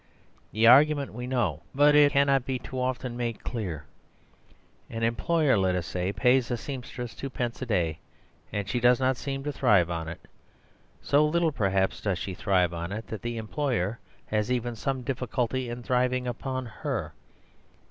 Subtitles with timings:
[0.51, 3.85] The argument we know; but it cannot be too often made clear.
[4.89, 7.99] An employer, let us say, pays a seamstress twopence a day,
[8.51, 10.27] and she does not seem to thrive on it.
[11.03, 15.69] So little, perhaps, does she thrive on it that the employer has even some difficulty
[15.69, 17.13] in thriving upon her.